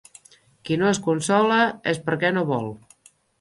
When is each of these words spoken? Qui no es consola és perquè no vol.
Qui 0.69 0.77
no 0.83 0.87
es 0.91 0.99
consola 1.07 1.59
és 1.93 2.01
perquè 2.09 2.33
no 2.39 2.45
vol. 2.55 2.73